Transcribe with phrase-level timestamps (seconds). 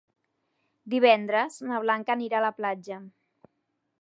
[0.93, 3.03] Divendres na Blanca anirà a la platja.